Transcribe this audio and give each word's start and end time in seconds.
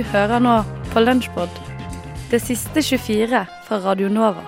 Du 0.00 0.04
hører 0.04 0.38
nå 0.40 0.52
på 0.94 1.00
Lunsjpod, 1.00 1.58
det 2.30 2.38
siste 2.40 2.80
24 2.82 3.42
fra 3.66 3.78
Radio 3.84 4.08
Nova. 4.08 4.46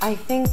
I 0.00 0.14
think 0.28 0.46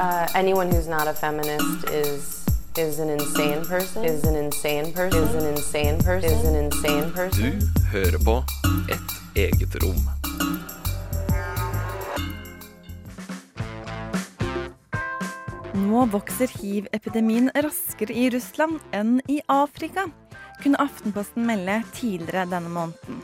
uh, 0.00 0.26
anyone 0.34 0.70
who's 0.70 0.88
not 0.88 1.06
a 1.06 1.12
feminist 1.12 1.84
is 1.90 2.46
is 2.78 2.98
an 2.98 3.10
insane 3.10 3.66
person. 3.66 4.02
Is 4.02 4.24
an 4.24 4.36
insane 4.36 4.90
person. 4.92 5.22
Is 5.22 5.34
an 5.34 5.46
insane 5.46 5.98
person. 5.98 6.30
Is 6.32 6.44
an 6.44 6.56
insane 6.64 7.12
person. 7.12 7.60
Du 7.60 7.88
hører 7.92 8.18
på 8.24 8.42
Et 8.88 9.36
eget 9.36 9.82
rom. 9.84 10.00
Nå 15.92 16.06
vokser 16.08 16.48
hiv-epidemien 16.56 17.50
raskere 17.66 18.14
i 18.16 18.30
Russland 18.32 18.78
enn 18.96 19.18
i 19.28 19.42
Afrika, 19.52 20.06
kunne 20.62 20.80
Aftenposten 20.80 21.44
melde 21.44 21.74
tidligere 21.92 22.46
denne 22.48 22.70
måneden. 22.72 23.18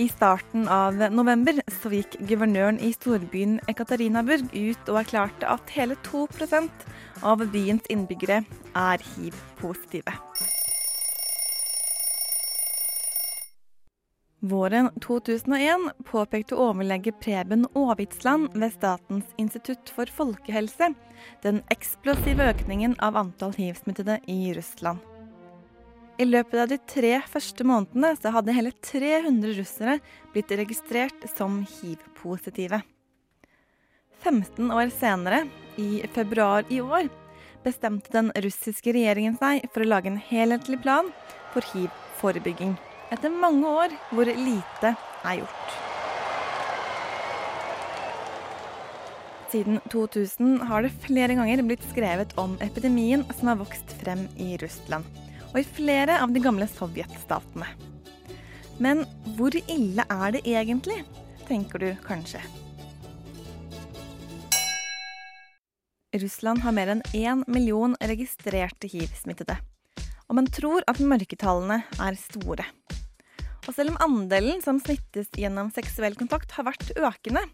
I 0.00 0.08
starten 0.10 0.66
av 0.72 0.98
november 1.14 1.60
så 1.76 1.92
gikk 1.92 2.16
guvernøren 2.26 2.80
i 2.82 2.90
storbyen 2.96 3.60
Ekaterinburg 3.70 4.48
ut 4.50 4.90
og 4.90 5.02
erklærte 5.04 5.52
at 5.54 5.70
hele 5.76 6.00
2% 6.08 6.88
av 7.30 7.46
byens 7.54 7.86
innbyggere 7.92 8.40
er 8.72 9.06
hiv-positive. 9.12 10.16
Våren 14.44 14.90
2001 15.00 15.92
påpekte 16.04 16.54
overlege 16.54 17.12
Preben 17.12 17.66
Aavitsland 17.74 18.48
ved 18.54 18.72
Statens 18.72 19.24
institutt 19.36 19.92
for 19.94 20.10
folkehelse 20.10 20.88
den 21.44 21.60
eksplosive 21.70 22.48
økningen 22.50 22.96
av 22.98 23.20
antall 23.20 23.54
hiv-smittede 23.54 24.18
i 24.26 24.50
Russland. 24.58 24.98
I 26.18 26.26
løpet 26.26 26.58
av 26.58 26.74
de 26.74 26.80
tre 26.90 27.12
første 27.30 27.62
månedene 27.62 28.16
så 28.18 28.34
hadde 28.34 28.58
hele 28.58 28.74
300 28.82 29.54
russere 29.62 29.98
blitt 30.34 30.50
registrert 30.58 31.30
som 31.36 31.62
hiv-positive. 31.78 32.82
15 34.26 34.74
år 34.74 34.90
senere, 34.90 35.44
i 35.78 36.02
februar 36.18 36.66
i 36.66 36.82
år, 36.82 37.06
bestemte 37.62 38.10
den 38.10 38.34
russiske 38.42 38.90
regjeringen 38.90 39.38
seg 39.38 39.70
for 39.70 39.86
å 39.86 39.92
lage 39.94 40.10
en 40.10 40.24
helhetlig 40.32 40.82
plan 40.82 41.14
for 41.54 41.62
hiv-forebygging 41.76 42.74
etter 43.12 43.32
mange 43.32 43.68
år 43.68 43.94
hvor 44.10 44.28
lite 44.28 44.94
er 44.96 45.40
gjort. 45.42 45.74
Siden 49.52 49.82
2000 49.92 50.62
har 50.64 50.82
det 50.82 50.94
flere 51.04 51.34
ganger 51.36 51.60
blitt 51.68 51.82
skrevet 51.90 52.32
om 52.40 52.54
epidemien 52.64 53.26
som 53.36 53.50
har 53.50 53.58
vokst 53.60 53.90
frem 54.00 54.24
i 54.40 54.54
Russland, 54.62 55.04
og 55.52 55.58
i 55.60 55.66
flere 55.66 56.16
av 56.24 56.32
de 56.32 56.40
gamle 56.40 56.64
sovjetstatene. 56.72 57.68
Men 58.80 59.04
hvor 59.36 59.52
ille 59.60 60.06
er 60.08 60.32
det 60.32 60.40
egentlig, 60.48 61.02
tenker 61.44 61.84
du 61.84 61.90
kanskje. 62.06 62.40
Russland 66.16 66.64
har 66.64 66.72
mer 66.76 66.94
enn 66.94 67.04
én 67.12 67.44
million 67.44 67.92
registrerte 68.00 68.88
hiv-smittede, 68.88 69.58
og 70.28 70.40
man 70.40 70.48
tror 70.48 70.84
at 70.88 71.00
mørketallene 71.00 71.82
er 72.00 72.16
store. 72.20 72.64
Og 73.68 73.74
selv 73.76 73.92
om 73.92 74.00
andelen 74.02 74.62
som 74.64 74.80
smittes 74.82 75.30
gjennom 75.38 75.70
seksuell 75.74 76.16
kontakt 76.18 76.54
har 76.56 76.66
vært 76.66 76.90
økende, 76.98 77.44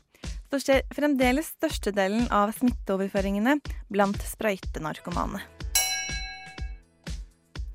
så 0.48 0.60
skjer 0.62 0.86
fremdeles 0.96 1.52
størstedelen 1.58 2.30
av 2.32 2.54
smitteoverføringene 2.56 3.58
blant 3.92 4.22
sprøytenarkomane. 4.24 5.42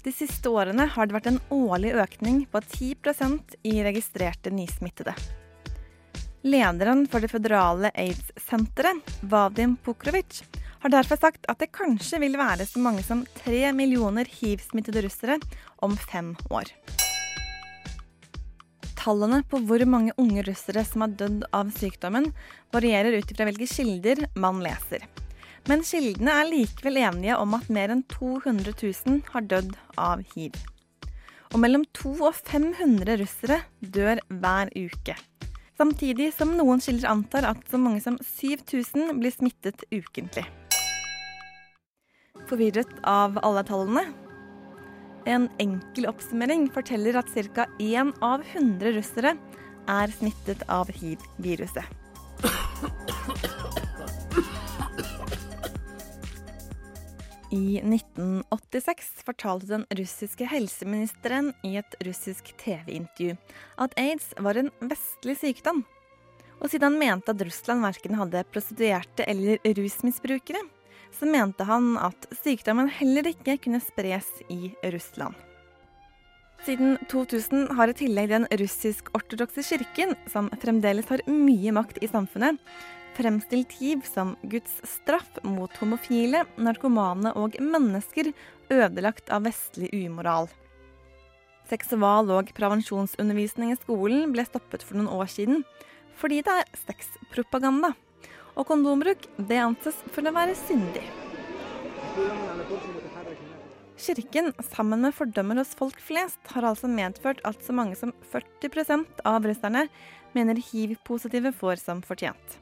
De 0.04 0.12
siste 0.12 0.50
årene 0.52 0.90
har 0.92 1.08
det 1.08 1.16
vært 1.16 1.30
en 1.30 1.40
årlig 1.54 1.94
økning 1.96 2.42
på 2.52 2.60
10% 2.60 3.56
i 3.70 3.78
registrerte 3.86 4.52
nysmittede. 4.52 5.14
Lederen 6.44 7.06
for 7.08 7.24
det 7.24 7.30
føderale 7.32 7.94
aids-senteret, 7.96 9.00
Vadim 9.32 9.78
Pukrovic, 9.86 10.42
har 10.84 10.92
derfor 10.92 11.22
sagt 11.22 11.48
at 11.48 11.62
det 11.64 11.72
kanskje 11.72 12.20
vil 12.26 12.36
være 12.36 12.68
så 12.68 12.84
mange 12.84 13.06
som 13.08 13.24
tre 13.38 13.70
millioner 13.72 14.28
hiv-smittede 14.28 15.06
russere 15.06 15.40
om 15.80 15.96
fem 15.96 16.34
år. 16.52 16.74
Tallene 19.04 19.42
på 19.52 19.60
hvor 19.68 19.84
mange 19.84 20.14
unge 20.22 20.46
russere 20.48 20.86
som 20.88 21.04
har 21.04 21.16
dødd 21.20 21.42
av 21.52 21.74
sykdommen, 21.76 22.30
varierer 22.72 23.18
ut 23.18 23.34
ifra 23.34 23.50
hvilke 23.50 23.68
kilder 23.68 24.22
man 24.40 24.62
leser. 24.64 25.04
Men 25.68 25.84
kildene 25.84 26.32
er 26.40 26.48
likevel 26.48 27.02
enige 27.02 27.36
om 27.40 27.58
at 27.58 27.68
mer 27.72 27.92
enn 27.92 28.06
200 28.14 28.72
000 28.72 29.20
har 29.34 29.50
dødd 29.52 29.76
av 30.00 30.24
hiv. 30.32 30.56
Og 31.52 31.60
mellom 31.60 31.84
200 32.00 32.30
og 32.30 32.40
500 32.48 33.20
russere 33.20 33.60
dør 33.84 34.24
hver 34.40 34.72
uke. 34.72 35.18
Samtidig 35.76 36.32
som 36.38 36.56
noen 36.56 36.80
kilder 36.84 37.12
antar 37.12 37.50
at 37.50 37.60
så 37.68 37.80
mange 37.82 38.00
som 38.06 38.16
7000 38.24 39.18
blir 39.20 39.36
smittet 39.36 39.84
ukentlig. 39.92 40.48
Forvirret 42.48 42.92
av 43.04 43.36
alle 43.44 43.68
tallene 43.68 44.08
en 45.26 45.50
enkel 45.62 46.08
oppsummering 46.10 46.68
forteller 46.74 47.18
at 47.20 47.30
ca. 47.56 47.68
1 47.80 48.14
av 48.22 48.44
100 48.54 48.94
russere 48.98 49.36
er 49.90 50.14
smittet 50.16 50.64
av 50.72 50.92
hiv-viruset. 50.92 51.86
I 57.54 57.78
1986 57.86 59.10
fortalte 59.26 59.68
den 59.70 59.84
russiske 59.94 60.46
helseministeren 60.50 61.52
i 61.62 61.76
et 61.78 61.98
russisk 62.02 62.50
TV-intervju 62.58 63.36
at 63.84 63.94
aids 64.02 64.32
var 64.42 64.58
en 64.58 64.72
vestlig 64.82 65.38
sykdom. 65.38 65.84
Og 66.64 66.72
siden 66.72 66.88
han 66.88 66.98
mente 66.98 67.36
at 67.36 67.44
Russland 67.46 67.86
verken 67.86 68.18
hadde 68.18 68.42
prostituerte 68.50 69.28
eller 69.30 69.62
rusmisbrukere, 69.78 70.64
så 71.14 71.30
mente 71.30 71.66
han 71.68 71.96
at 72.02 72.28
sykdommen 72.44 72.90
heller 72.92 73.28
ikke 73.30 73.58
kunne 73.64 73.82
spres 73.84 74.30
i 74.52 74.74
Russland. 74.94 75.36
Siden 76.64 76.96
2000 77.12 77.74
har 77.76 77.92
i 77.92 77.96
tillegg 78.00 78.30
den 78.32 78.46
russisk-ortodokse 78.48 79.66
kirken, 79.68 80.14
som 80.32 80.48
fremdeles 80.62 81.10
har 81.12 81.24
mye 81.28 81.74
makt 81.76 82.00
i 82.00 82.08
samfunnet, 82.08 82.60
fremstilt 83.18 83.74
hiv 83.82 84.06
som 84.08 84.36
Guds 84.48 84.80
straff 84.88 85.42
mot 85.44 85.76
homofile, 85.82 86.46
narkomane 86.56 87.34
og 87.38 87.58
mennesker 87.60 88.32
ødelagt 88.72 89.28
av 89.30 89.44
vestlig 89.48 89.92
umoral. 90.06 90.48
Seksual- 91.68 92.32
og 92.32 92.52
prevensjonsundervisning 92.56 93.74
i 93.74 93.80
skolen 93.80 94.32
ble 94.32 94.48
stoppet 94.48 94.84
for 94.88 95.00
noen 95.00 95.12
år 95.20 95.30
siden 95.32 95.64
fordi 96.20 96.44
det 96.46 96.54
er 96.62 96.68
sexpropaganda. 96.78 97.94
Og 98.54 98.68
kondombruk 98.70 99.26
det 99.38 99.60
anses 99.62 99.98
for 100.14 100.26
å 100.26 100.34
være 100.36 100.56
syndig. 100.58 101.06
Kirken, 104.04 104.52
sammen 104.74 105.02
med 105.06 105.16
fordømmer 105.16 105.62
hos 105.62 105.72
folk 105.78 106.02
flest, 106.04 106.42
har 106.52 106.66
altså 106.68 106.90
medført 106.92 107.40
at 107.48 107.62
så 107.64 107.74
mange 107.76 107.96
som 107.98 108.12
40% 108.34 109.24
av 109.30 109.46
russerne 109.48 109.88
mener 110.34 110.60
hiv-positive 110.72 111.54
får 111.56 111.82
som 111.82 112.02
fortjent. 112.06 112.60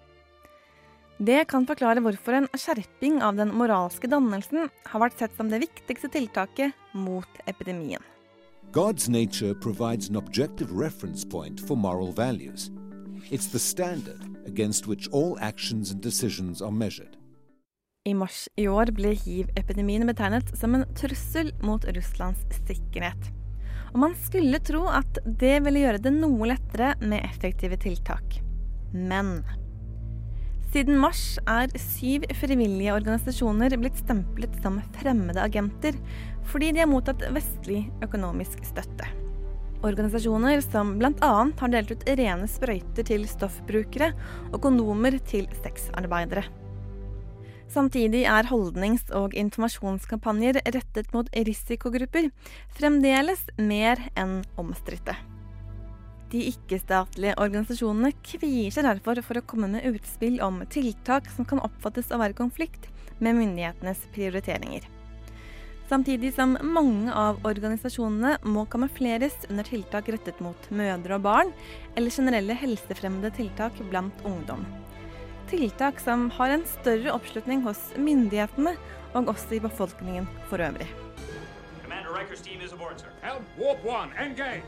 Det 1.21 1.43
kan 1.51 1.67
forklare 1.69 2.01
hvorfor 2.01 2.33
en 2.33 2.49
skjerping 2.57 3.19
av 3.21 3.38
den 3.38 3.51
moralske 3.53 4.09
dannelsen 4.09 4.71
har 4.89 5.03
vært 5.03 5.19
sett 5.21 5.35
som 5.38 5.51
det 5.51 5.61
viktigste 5.61 6.09
tiltaket 6.13 6.73
mot 6.97 7.43
epidemien. 7.45 8.01
God's 8.71 9.09
nature 9.09 9.53
provides 9.53 10.09
an 10.09 10.15
objective 10.15 10.71
reference 10.71 11.25
for 11.67 11.75
moral 11.75 12.11
values. 12.11 12.71
It's 13.29 13.51
the 13.51 13.59
standard 13.59 14.30
against 14.47 14.88
which 14.88 15.09
all 15.11 15.38
actions 15.39 15.91
and 15.91 16.01
decisions 16.01 16.61
are 16.61 16.71
measured. 16.71 17.17
I 18.05 18.15
mars 18.17 18.47
i 18.57 18.65
år 18.65 18.89
ble 18.97 19.13
hiv-epidemien 19.13 20.07
betegnet 20.09 20.47
som 20.57 20.73
en 20.73 20.88
trussel 20.97 21.51
mot 21.61 21.85
Russlands 21.85 22.41
sikkerhet. 22.65 23.29
Og 23.93 23.99
man 24.01 24.15
skulle 24.25 24.61
tro 24.65 24.88
at 24.89 25.19
det 25.25 25.59
ville 25.67 25.83
gjøre 25.83 26.01
det 26.01 26.13
noe 26.15 26.49
lettere 26.49 26.95
med 27.03 27.21
effektive 27.27 27.77
tiltak. 27.83 28.39
Men 28.91 29.43
siden 30.73 30.97
mars 30.97 31.35
er 31.45 31.69
syv 31.77 32.25
frivillige 32.39 32.95
organisasjoner 32.95 33.77
blitt 33.77 34.01
stemplet 34.01 34.55
som 34.63 34.81
fremmede 34.97 35.43
agenter 35.43 35.97
fordi 36.49 36.71
de 36.73 36.81
har 36.81 36.89
mottatt 36.89 37.27
vestlig 37.35 37.83
økonomisk 38.01 38.63
støtte. 38.65 39.20
Organisasjoner 39.81 40.61
som 40.61 40.97
bl.a. 40.99 41.31
har 41.57 41.71
delt 41.73 41.91
ut 41.91 42.03
rene 42.05 42.45
sprøyter 42.49 43.07
til 43.07 43.23
stoffbrukere 43.29 44.11
og 44.51 44.59
kondomer 44.61 45.17
til 45.25 45.47
sexarbeidere. 45.63 46.45
Samtidig 47.71 48.25
er 48.27 48.49
holdnings- 48.51 49.09
og 49.15 49.33
informasjonskampanjer 49.33 50.59
rettet 50.75 51.09
mot 51.15 51.29
risikogrupper 51.33 52.29
fremdeles 52.77 53.45
mer 53.57 54.01
enn 54.19 54.41
omstridte. 54.61 55.15
De 56.31 56.45
ikke-statlige 56.51 57.35
organisasjonene 57.41 58.13
kvier 58.23 58.71
seg 58.71 58.85
derfor 58.87 59.23
for 59.25 59.39
å 59.39 59.47
komme 59.47 59.71
med 59.71 59.87
utspill 59.89 60.39
om 60.45 60.61
tiltak 60.71 61.27
som 61.33 61.47
kan 61.47 61.63
oppfattes 61.63 62.11
å 62.11 62.21
være 62.21 62.37
konflikt 62.37 62.91
med 63.19 63.39
myndighetenes 63.39 64.05
prioriteringer. 64.13 64.85
Samtidig 65.91 66.29
som 66.33 66.53
mange 66.63 67.11
av 67.11 67.41
organisasjonene 67.43 68.38
må 68.47 68.61
kamufleres 68.71 69.33
under 69.49 69.67
tiltak 69.67 70.07
rettet 70.13 70.38
mot 70.39 70.69
mødre 70.71 71.17
og 71.17 71.25
barn, 71.25 71.51
eller 71.99 72.15
generelle 72.15 72.55
helsefremmede 72.55 73.33
tiltak 73.35 73.75
blant 73.89 74.23
ungdom. 74.23 74.63
Tiltak 75.51 75.99
som 75.99 76.29
har 76.38 76.55
en 76.55 76.63
større 76.77 77.11
oppslutning 77.11 77.65
hos 77.67 77.89
myndighetene, 77.99 78.77
og 79.19 79.33
også 79.33 79.57
i 79.57 79.61
befolkningen 79.67 80.31
for 80.47 80.63
øvrig. 80.63 80.88
Commander 81.83 82.15
Riker's 82.15 82.47
team 82.47 82.63
is 82.63 82.71
aboard, 82.71 82.95
sir. 83.03 83.11
Helm, 83.27 83.43
warp 83.59 83.83
one, 83.83 84.15
engage! 84.15 84.63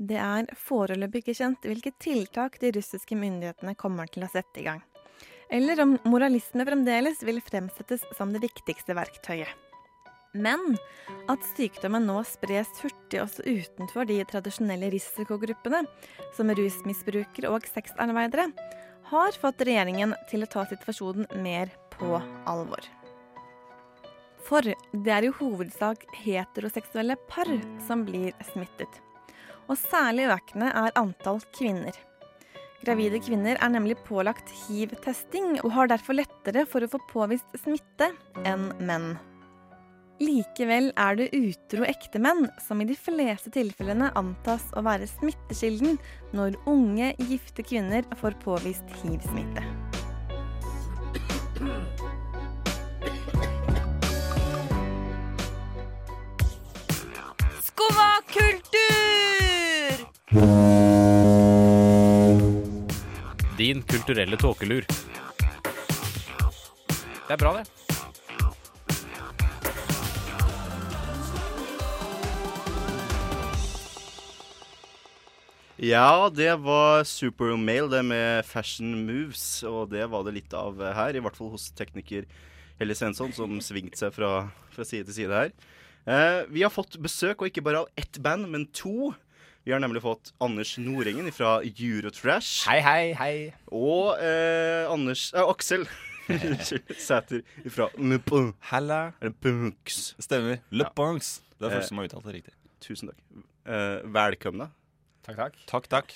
Det 0.00 0.16
er 0.16 0.48
foreløpig 0.56 1.26
ikke 1.26 1.36
kjent 1.36 1.68
hvilke 1.68 1.92
tiltak 2.00 2.56
de 2.64 2.72
russiske 2.80 3.12
myndighetene 3.12 3.76
kommer 3.76 4.08
til 4.08 4.24
å 4.24 4.32
sette 4.32 4.64
i 4.64 4.70
gang. 4.72 4.80
Eller 5.50 5.80
om 5.84 5.94
moralisme 6.08 6.66
fremdeles 6.66 7.22
vil 7.22 7.38
fremsettes 7.44 8.02
som 8.18 8.32
det 8.34 8.42
viktigste 8.42 8.96
verktøyet. 8.98 9.52
Men 10.36 10.74
at 11.32 11.44
sykdommen 11.54 12.04
nå 12.08 12.18
spres 12.28 12.68
hurtig 12.82 13.22
også 13.22 13.44
utenfor 13.46 14.08
de 14.08 14.18
tradisjonelle 14.28 14.90
risikogruppene, 14.92 15.86
som 16.36 16.52
rusmisbrukere 16.52 17.52
og 17.52 17.68
sexarbeidere, 17.70 18.50
har 19.06 19.38
fått 19.40 19.62
regjeringen 19.64 20.12
til 20.30 20.44
å 20.44 20.50
ta 20.50 20.66
situasjonen 20.68 21.30
mer 21.40 21.70
på 21.94 22.18
alvor. 22.50 22.82
For 24.46 24.62
det 24.66 25.12
er 25.12 25.26
i 25.26 25.34
hovedsak 25.38 26.04
heteroseksuelle 26.22 27.16
par 27.30 27.50
som 27.86 28.04
blir 28.06 28.34
smittet. 28.52 29.00
Og 29.66 29.78
særlig 29.78 30.28
økende 30.30 30.70
er 30.70 30.94
antall 30.98 31.40
kvinner. 31.56 31.96
Gravide 32.84 33.20
kvinner 33.24 33.56
er 33.56 33.70
nemlig 33.72 33.96
pålagt 34.06 34.50
hiv-testing 34.66 35.56
og 35.62 35.72
har 35.76 35.88
derfor 35.90 36.18
lettere 36.18 36.66
for 36.68 36.84
å 36.84 36.90
få 36.92 37.00
påvist 37.10 37.56
smitte 37.62 38.10
enn 38.44 38.68
menn. 38.84 39.14
Likevel 40.20 40.92
er 40.96 41.16
det 41.18 41.26
utro 41.36 41.84
ektemenn 41.84 42.46
som 42.64 42.80
i 42.80 42.86
de 42.88 42.96
fleste 42.96 43.50
tilfellene 43.52 44.08
antas 44.16 44.64
å 44.76 44.80
være 44.84 45.08
smittekilden 45.10 45.98
når 46.36 46.56
unge, 46.68 47.12
gifte 47.28 47.64
kvinner 47.64 48.06
får 48.20 48.38
påvist 48.44 48.96
hiv-smitte. 49.02 49.64
Skumma 57.60 58.10
kultur! 58.32 58.76
Kulturelle 64.06 64.36
tåkelur. 64.38 64.84
Det 67.26 67.34
er 67.34 67.40
bra, 67.40 67.50
det. 67.56 67.64
Ja, 75.82 76.30
det 76.30 76.54
var 76.62 77.02
Supermale, 77.02 77.90
det 77.90 78.04
med 78.06 78.46
Fashion 78.46 78.94
Moves. 79.08 79.64
Og 79.66 79.90
det 79.90 80.06
var 80.06 80.22
det 80.22 80.36
litt 80.38 80.54
av 80.54 80.78
her, 80.78 81.18
i 81.18 81.24
hvert 81.26 81.34
fall 81.34 81.50
hos 81.56 81.72
tekniker 81.74 82.30
Helle 82.78 82.94
Svensson, 82.94 83.34
som 83.34 83.58
svingte 83.58 83.98
seg 84.04 84.14
fra, 84.14 84.52
fra 84.70 84.86
side 84.86 85.10
til 85.10 85.18
side 85.18 85.34
her. 85.34 85.50
Eh, 86.06 86.44
vi 86.54 86.62
har 86.62 86.70
fått 86.70 86.94
besøk, 87.02 87.40
og 87.42 87.50
ikke 87.50 87.66
bare 87.66 87.82
av 87.82 87.90
ett 87.98 88.22
band, 88.22 88.46
men 88.54 88.70
to. 88.70 89.16
Vi 89.66 89.72
har 89.74 89.80
nemlig 89.82 89.98
fått 90.04 90.28
Anders 90.38 90.76
Nordengen 90.78 91.26
fra 91.34 91.56
Eurotrash. 91.66 92.68
Hei, 92.70 92.78
hei, 92.84 93.06
hei. 93.18 93.32
Og 93.74 94.12
eh, 94.22 94.84
Anders 94.86 95.24
eh, 95.34 95.42
Aksel 95.42 95.88
Sæter 97.08 97.42
fra 97.74 97.88
Nupo. 97.98 98.44
Halla. 98.70 99.00
Er 99.18 99.32
det 99.32 99.40
Punks? 99.42 100.12
Stemmer. 100.22 100.60
Le 100.70 100.86
Ja. 100.86 100.92
Punks. 100.94 101.40
Det 101.58 101.66
er 101.66 101.72
Eh, 101.72 101.74
første 101.80 101.88
som 101.90 101.98
har 101.98 102.06
uttalt 102.06 102.28
det 102.28 102.34
riktig. 102.36 102.54
Tusen 102.86 103.10
takk. 103.10 103.18
Eh, 103.66 104.06
velkomne. 104.14 104.68
Takk, 105.26 105.36
takk. 105.40 105.58
Takk, 105.66 105.90
takk. 105.96 106.14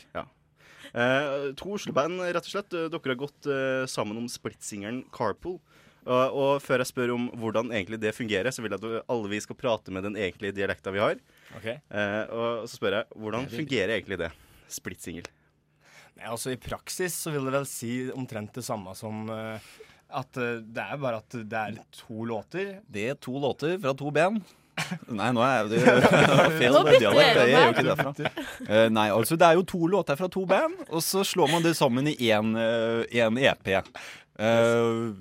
Eh, 0.94 1.50
to 1.58 1.74
Oslo-band, 1.74 2.22
rett 2.30 2.46
og 2.46 2.52
slett. 2.54 2.70
Eh, 2.74 2.86
Dere 2.90 3.14
har 3.16 3.18
gått 3.18 3.50
eh, 3.50 3.82
sammen 3.90 4.18
om 4.22 4.30
splitsingeren 4.30 5.02
Carpool. 5.10 5.58
Og, 6.06 6.38
og 6.38 6.62
før 6.62 6.80
jeg 6.84 6.92
spør 6.94 7.16
om 7.18 7.26
hvordan 7.36 7.74
egentlig 7.74 7.98
det 8.00 8.14
fungerer, 8.16 8.54
så 8.54 8.62
vil 8.62 8.72
jeg 8.72 8.80
at 8.80 9.10
alle 9.10 9.28
vi 9.34 9.42
skal 9.42 9.58
prate 9.58 9.90
med 9.90 10.06
den 10.06 10.14
egentlige 10.16 10.54
dialekta 10.56 10.94
vi 10.94 11.02
har. 11.02 11.18
Ok. 11.58 11.66
Eh, 11.66 12.22
og 12.30 12.64
så 12.68 12.78
spør 12.78 13.00
jeg 13.00 13.20
hvordan 13.20 13.50
fungerer 13.50 13.96
egentlig 13.96 14.20
det? 14.22 14.30
Splittsingel. 14.70 15.28
Altså 16.20 16.52
I 16.52 16.60
praksis 16.60 17.14
så 17.16 17.32
vil 17.32 17.46
det 17.48 17.54
vel 17.54 17.68
si 17.68 17.94
omtrent 18.12 18.52
det 18.58 18.64
samme 18.66 18.92
som 18.98 19.24
eh, 19.32 19.70
at 20.20 20.40
eh, 20.40 20.60
det 20.62 20.84
er 20.84 21.00
bare 21.00 21.20
at 21.22 21.36
det 21.36 21.60
er 21.60 21.76
to 21.94 22.24
låter. 22.28 22.78
Det 22.86 23.10
er 23.12 23.20
to 23.20 23.38
låter 23.40 23.78
fra 23.80 23.94
to 23.96 24.12
band. 24.14 24.42
Nei, 25.18 25.28
nå 25.36 25.42
er 25.44 25.66
det 25.70 25.80
det 25.84 25.96
feil 26.56 26.78
dialekt. 26.88 27.40
Jeg 27.40 27.40
er 27.40 27.50
jo 27.50 27.58
band. 27.58 27.74
ikke 27.74 27.88
derfra. 27.90 28.46
Eh, 28.66 28.86
nei, 28.92 29.08
altså 29.12 29.38
det 29.40 29.48
er 29.48 29.58
jo 29.58 29.66
to 29.68 29.90
låter 29.92 30.18
fra 30.20 30.30
to 30.32 30.46
band, 30.48 30.86
og 30.88 31.04
så 31.04 31.24
slår 31.26 31.52
man 31.52 31.66
det 31.66 31.76
sammen 31.78 32.08
i 32.10 32.16
én 32.16 32.54
EP. 33.40 33.70
Uh, 34.40 35.12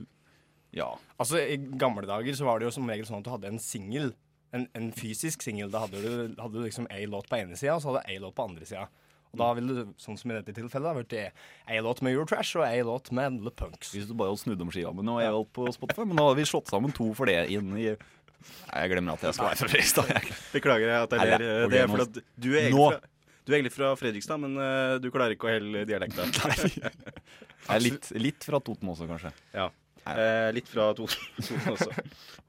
ja. 0.76 0.94
Altså 1.20 1.42
I 1.42 1.58
gamle 1.80 2.08
dager 2.08 2.38
så 2.38 2.48
var 2.48 2.60
det 2.60 2.70
jo 2.70 2.76
som 2.78 2.88
regel 2.88 3.08
sånn 3.08 3.20
at 3.20 3.28
du 3.28 3.34
hadde 3.34 3.52
en 3.52 3.62
singel. 3.62 4.14
En, 4.56 4.66
en 4.74 4.90
fysisk 4.95 5.44
singel. 5.45 5.69
Da 5.74 5.83
hadde 5.85 6.02
du, 6.02 6.35
hadde 6.40 6.56
du 6.56 6.64
liksom 6.64 6.88
ei 6.94 7.06
låt 7.09 7.30
på 7.30 7.38
ene 7.38 7.57
sida, 7.59 7.76
og 7.78 7.83
så 7.83 7.92
hadde 7.92 8.06
du 8.06 8.14
ei 8.14 8.19
låt 8.24 8.35
på 8.38 8.47
andre 8.50 8.66
sida. 8.66 8.88
Og 9.30 9.38
da 9.38 9.50
ville 9.54 9.76
du, 9.78 9.81
sånn 10.02 10.18
som 10.18 10.31
i 10.31 10.38
dette 10.40 10.56
tilfellet, 10.57 10.95
vært 11.04 11.14
ei 11.19 11.81
låt 11.85 12.00
med 12.02 12.16
Eurotrash 12.16 12.57
og 12.57 12.66
ei 12.66 12.80
låt 12.85 13.12
med 13.14 13.38
The 13.45 13.54
Punks. 13.62 13.92
Hvis 13.94 14.07
du 14.09 14.16
bare 14.18 14.31
hadde 14.31 14.42
snudd 14.42 14.64
om 14.66 14.71
skiva. 14.74 14.94
Men 14.97 15.06
nå 15.06 15.19
er 15.19 15.28
jeg 15.28 15.35
jo 15.35 15.44
på 15.59 15.68
Spotify, 15.76 16.07
men 16.09 16.18
nå 16.18 16.26
har 16.31 16.40
vi 16.40 16.47
slått 16.50 16.71
sammen 16.74 16.95
to 16.97 17.12
for 17.18 17.30
det 17.30 17.44
inn 17.54 17.76
i 17.78 17.92
Nei, 18.40 18.85
jeg 18.85 18.92
glemmer 18.94 19.18
at 19.18 19.24
jeg 19.28 19.35
skal 19.35 19.50
være 19.50 19.59
fra 19.59 19.68
Fredrikstad. 19.68 20.28
Beklager 20.54 20.94
at 20.95 21.12
jeg 21.12 21.19
Nei, 21.19 21.26
ler. 21.28 21.42
det 21.44 21.50
er 21.52 21.71
Det 21.74 21.80
er 21.81 21.90
fordi 21.92 22.06
at 22.06 22.19
du 22.40 22.47
er 22.54 22.59
egentlig 22.62 22.85
fra, 22.94 23.09
du 23.44 23.52
er 23.52 23.57
egentlig 23.57 23.74
fra 23.76 23.90
Fredrikstad, 24.00 24.40
men 24.40 24.56
uh, 24.56 24.94
du 25.04 25.09
klarer 25.12 25.35
ikke 25.35 25.50
å 25.50 25.52
helle 25.52 25.83
dialekta. 25.90 26.24
Jeg 26.80 27.76
er 27.76 27.83
litt, 27.83 28.07
litt 28.16 28.47
fra 28.47 28.62
Toten 28.64 28.90
også, 28.95 29.06
kanskje. 29.12 29.33
Ja. 29.54 29.68
Eh, 30.09 30.50
litt 30.56 30.69
fra 30.71 30.88
Toten 30.97 31.74
også. 31.76 31.92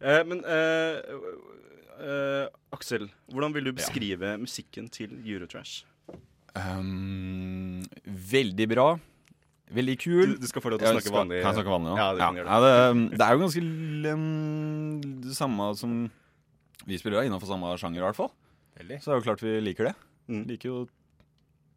Eh, 0.01 0.23
men 0.25 0.39
eh, 0.47 0.97
eh, 0.97 1.27
Aksel, 2.73 3.09
hvordan 3.31 3.55
vil 3.55 3.71
du 3.71 3.73
beskrive 3.77 4.35
musikken 4.41 4.89
til 4.93 5.13
Eurotrash? 5.25 5.85
Um, 6.57 7.83
veldig 8.05 8.67
bra. 8.73 8.89
Veldig 9.71 9.97
kul. 10.03 10.33
Du, 10.35 10.41
du 10.43 10.49
skal 10.51 10.65
få 10.65 10.73
lov 10.73 10.81
til 10.83 10.89
å 10.89 10.95
snakke 10.97 11.07
skal- 11.07 11.19
vanlig. 11.21 11.43
Kan 11.45 11.53
jeg 11.53 11.59
snakke 11.61 11.75
vanlig 11.77 11.91
ja, 11.93 11.97
Ja, 12.01 12.13
du 12.17 12.23
kan 12.25 12.39
gjøre 12.41 12.47
det. 12.47 12.55
Ja, 12.55 12.61
det, 12.65 13.19
det 13.21 13.27
er 13.27 13.37
jo 13.37 13.43
ganske 13.45 13.63
um, 14.15 15.03
det 15.29 15.37
samme 15.39 15.69
som 15.79 15.93
Vi 16.89 16.99
spiller 16.99 17.23
innenfor 17.29 17.47
samme 17.53 17.75
sjanger, 17.79 18.01
i 18.01 18.07
hvert 18.09 18.19
fall. 18.19 18.33
Veldig. 18.81 18.99
Så 19.05 19.11
det 19.11 19.15
er 19.15 19.21
jo 19.21 19.27
klart 19.29 19.45
vi 19.45 19.53
liker 19.63 19.91
det. 19.91 19.95
Mm. 20.33 20.43
Liker 20.49 20.73
jo 20.73 20.81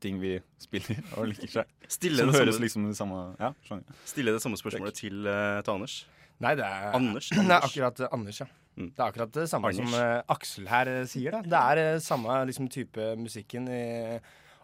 ting 0.04 0.18
vi 0.24 0.34
spiller 0.64 1.00
og 1.20 1.30
liker 1.30 1.52
seg. 1.60 1.70
Stille 1.92 2.24
Som 2.24 2.32
det, 2.32 2.40
høres 2.40 2.56
samme, 2.58 2.66
liksom 2.66 2.90
i 2.90 2.98
samme 2.98 3.22
ja, 3.40 3.54
sjanger. 3.68 4.02
stille 4.10 4.34
det 4.36 4.42
samme 4.44 4.58
spørsmålet 4.60 4.98
til, 4.98 5.22
eh, 5.30 5.60
til 5.64 5.76
Anders. 5.78 6.00
Nei, 6.44 6.56
det 6.60 6.66
er 6.66 6.98
Anders? 6.98 7.30
Anders. 7.38 7.48
Nei, 7.52 7.60
akkurat 7.70 8.02
eh, 8.04 8.16
Anders, 8.16 8.42
ja. 8.42 8.50
Mm. 8.74 8.88
Det 8.90 9.00
er 9.00 9.06
akkurat 9.06 9.34
det 9.36 9.44
samme 9.52 9.70
Anders. 9.70 9.92
som 9.92 10.00
uh, 10.02 10.22
Aksel 10.34 10.68
her 10.72 10.90
uh, 10.90 11.04
sier. 11.10 11.36
da. 11.36 11.42
Det 11.46 11.60
er 11.60 11.96
uh, 11.96 12.00
samme 12.02 12.38
liksom, 12.50 12.70
type 12.74 13.10
musikken, 13.22 13.68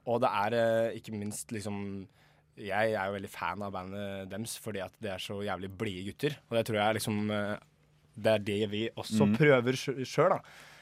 og 0.09 0.21
det 0.23 0.29
er 0.33 0.95
ikke 0.97 1.13
minst 1.13 1.51
liksom 1.53 2.07
Jeg 2.59 2.91
er 2.97 3.05
jo 3.07 3.13
veldig 3.13 3.29
fan 3.31 3.61
av 3.63 3.71
bandet 3.71 4.29
deres 4.31 4.57
fordi 4.59 4.81
at 4.83 4.91
det 4.99 5.11
er 5.13 5.21
så 5.21 5.37
jævlig 5.45 5.69
blide 5.77 6.07
gutter. 6.09 6.39
Og 6.49 6.57
det 6.57 6.65
tror 6.67 6.79
jeg 6.81 6.97
liksom 6.97 7.19
Det 8.19 8.31
er 8.33 8.39
det 8.43 8.69
vi 8.71 8.81
også 8.97 9.27
Mm. 9.29 9.35
prøver 9.37 9.77
sjøl, 10.03 10.33
da, 10.33 10.39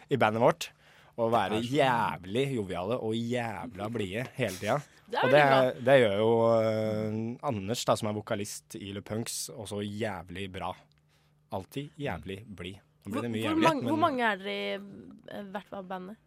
i 0.10 0.18
bandet 0.18 0.42
vårt. 0.42 0.70
Å 1.18 1.28
være 1.34 1.60
jævlig 1.66 2.56
joviale 2.56 2.98
og 3.02 3.14
jævla 3.18 3.90
blide 3.94 4.28
hele 4.38 4.56
tida. 4.56 4.80
Er 5.12 5.24
Og 5.24 5.32
det, 5.32 5.86
det 5.86 6.00
gjør 6.02 6.18
jo 6.20 6.32
Anders, 7.48 7.84
da, 7.86 7.96
som 7.96 8.10
er 8.10 8.18
vokalist 8.18 8.76
i 8.80 8.92
Le 8.94 9.02
Punks, 9.02 9.50
også 9.54 9.82
jævlig 9.84 10.50
bra. 10.52 10.74
Alltid 11.52 11.90
jævlig 11.98 12.42
blid. 12.48 12.80
Nå 13.08 13.14
Hvor, 13.14 13.24
blir 13.24 13.28
det 13.28 13.34
mye 13.34 13.48
hvor, 13.48 13.64
mange, 13.64 13.88
hvor 13.88 14.00
mange 14.02 14.28
er 14.28 14.40
dere 14.42 14.54
i 14.54 14.76
eh, 14.76 15.50
hvert 15.54 15.70
fall 15.72 15.88
bandet? 15.88 16.20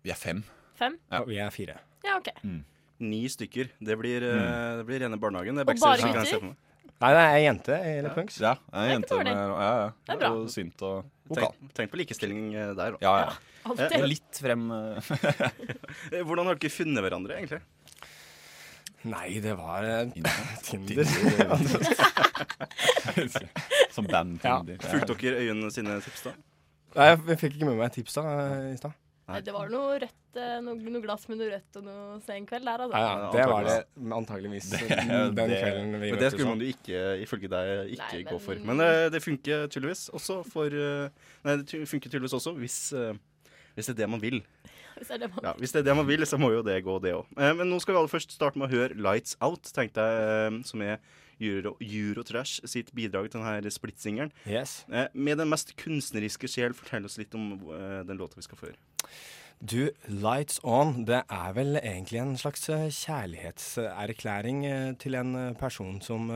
Vi 0.00 0.12
er 0.14 0.16
fem. 0.16 0.40
Fem? 0.80 0.96
Ja. 1.12 1.22
Vi 1.28 1.36
er 1.44 1.52
fire. 1.52 1.76
Ja, 2.06 2.16
OK. 2.16 2.32
Ni 3.04 3.20
stykker. 3.28 3.68
Det 3.80 3.96
blir, 4.00 4.24
mm. 4.24 4.80
det 4.80 4.88
blir 4.88 5.04
rene 5.04 5.20
barnehagen. 5.20 5.60
Det 5.60 5.66
er 5.66 5.72
Og 5.72 5.84
bare 5.84 6.12
gutter? 6.16 6.50
Nei, 7.00 7.10
det 7.16 7.20
er 7.20 7.30
ei 7.32 7.44
jente 7.46 7.76
i 7.80 7.92
Le 8.04 8.10
Punks. 8.12 8.40
Ja, 8.44 8.54
Det 8.60 8.80
er 8.80 8.90
jente 8.92 9.16
med 9.16 9.30
ja, 9.32 9.44
ja. 9.56 9.86
Det 10.04 10.14
er 10.14 10.18
bra. 10.20 10.30
Og 10.36 10.50
synt 10.52 10.82
og 10.84 11.06
vokal. 11.30 11.54
Tenk, 11.54 11.70
tenk 11.78 11.92
på 11.94 12.00
likestilling 12.00 12.50
eh, 12.52 12.72
der, 12.76 12.96
da. 12.96 13.00
Ja, 13.00 13.12
ja. 13.22 13.30
Alltid. 13.70 13.94
Og 14.00 14.08
litt 14.08 14.40
frem 14.40 14.66
eh, 14.72 15.10
Eh, 16.16 16.22
Hvordan 16.24 16.48
har 16.50 16.60
dere 16.60 16.72
funnet 16.72 17.04
hverandre, 17.04 17.38
egentlig? 17.40 17.62
Nei, 19.08 19.40
det 19.40 19.54
var 19.56 19.88
Tinder. 20.68 21.08
Tinder. 21.08 21.08
Som 23.96 24.06
band. 24.10 24.40
Ja. 24.44 24.60
Fulgte 24.86 25.16
dere 25.20 25.42
øynene 25.46 25.70
sine 25.74 26.00
tips, 26.04 26.22
da? 26.28 26.32
Nei, 26.96 27.06
jeg 27.14 27.38
fikk 27.38 27.54
ikke 27.58 27.68
med 27.70 27.78
meg 27.78 27.92
tipsa 27.94 28.22
eh, 28.26 28.72
i 28.74 28.76
stad. 28.80 28.96
Det 29.46 29.52
var 29.54 29.68
noe 29.70 29.92
rødt, 30.02 30.38
eh, 30.42 30.56
noe, 30.58 30.74
noe 30.90 31.00
glass 31.04 31.28
med 31.30 31.38
noe 31.38 31.52
rødt 31.52 31.76
og 31.78 31.84
noe 31.86 32.16
sen 32.26 32.46
kveld 32.50 32.64
der, 32.66 32.82
altså. 32.82 32.98
Ja, 32.98 33.10
ja, 33.20 33.28
det 33.30 33.44
var 33.46 33.68
det 33.68 34.14
antageligvis 34.16 34.70
Det- 34.72 34.88
den 34.90 35.36
det- 35.36 35.60
kvelden 35.62 35.92
vi 36.00 36.10
Men 36.10 36.18
det 36.18 36.30
skulle 36.32 36.48
man 36.48 36.58
jo 36.64 36.66
ikke, 36.72 37.02
ifølge 37.22 37.48
deg, 37.52 37.92
ikke 37.94 38.08
Nei, 38.16 38.24
gå 38.26 38.40
for. 38.42 38.54
men- 38.58 38.66
Men 38.76 38.80
eh, 38.88 39.08
det 39.14 39.22
funker 39.22 39.68
tydeligvis 39.70 40.10
også 40.10 40.40
for 40.50 40.66
eh, 40.66 41.08
Nei, 41.46 41.56
det 41.62 41.86
funker 41.86 42.10
tydeligvis 42.10 42.34
også 42.40 42.56
hvis, 42.58 42.92
eh, 42.92 43.14
hvis 43.76 43.86
det 43.86 43.94
er 43.94 44.00
det 44.02 44.10
man 44.10 44.20
vil. 44.20 44.42
Hvis 44.98 45.06
det 45.06 45.14
er 45.14 45.18
det 45.28 45.30
man 45.36 45.44
Ja, 45.46 45.52
hvis 45.62 45.72
det 45.72 45.78
er 45.78 45.86
det 45.92 45.96
man 45.96 46.06
vil, 46.10 46.26
så 46.26 46.36
må 46.36 46.50
jo 46.50 46.62
det 46.66 46.82
gå, 46.84 46.98
det 47.00 47.14
òg. 47.14 47.26
Men 47.38 47.70
nå 47.70 47.78
skal 47.80 47.94
vi 47.94 47.98
aller 48.02 48.10
først 48.10 48.34
starte 48.34 48.58
med 48.58 48.66
å 48.68 48.74
høre 48.74 48.98
'Lights 48.98 49.36
Out', 49.40 49.70
tenkte 49.72 50.02
jeg, 50.02 50.52
eh, 50.58 50.62
som 50.66 50.82
er 50.82 50.98
Euro, 51.40 51.76
Eurotrash 51.80 52.60
sitt 52.68 52.92
bidrag 52.96 53.30
til 53.32 53.40
denne 53.40 53.72
splitsingelen. 53.72 54.32
Yes. 54.46 54.84
Eh, 54.92 55.08
Med 55.14 55.40
den 55.40 55.50
mest 55.50 55.74
kunstneriske 55.80 56.48
sjel, 56.50 56.74
fortell 56.76 57.06
oss 57.08 57.18
litt 57.20 57.34
om 57.38 57.52
eh, 57.74 58.00
den 58.08 58.20
låta 58.20 58.38
vi 58.40 58.46
skal 58.46 58.60
få 58.60 58.70
høre. 58.70 58.80
Du, 59.60 59.90
Lights 60.08 60.56
On, 60.64 61.02
det 61.04 61.18
er 61.28 61.50
vel 61.52 61.76
egentlig 61.82 62.20
en 62.22 62.36
slags 62.40 62.64
eh, 62.72 62.86
kjærlighetserklæring 62.96 64.62
til 65.02 65.18
en 65.20 65.34
person 65.60 65.98
som 66.04 66.30